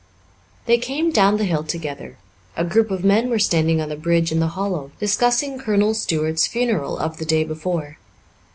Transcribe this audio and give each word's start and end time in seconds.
They 0.65 0.79
came 0.79 1.11
down 1.11 1.37
the 1.37 1.45
hill 1.45 1.63
together. 1.63 2.17
A 2.57 2.63
group 2.65 2.89
of 2.89 3.03
men 3.05 3.29
were 3.29 3.37
standing 3.37 3.79
on 3.79 3.89
the 3.89 3.95
bridge 3.95 4.31
in 4.31 4.39
the 4.39 4.47
hollow, 4.57 4.89
discussing 4.99 5.59
Colonel 5.59 5.93
Stuart's 5.93 6.47
funeral 6.47 6.97
of 6.97 7.17
the 7.17 7.25
day 7.25 7.43
before. 7.43 7.99